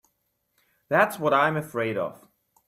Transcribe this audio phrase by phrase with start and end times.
[0.89, 2.27] That's what I'm afraid of.